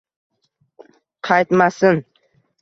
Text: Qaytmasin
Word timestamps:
Qaytmasin 1.27 2.03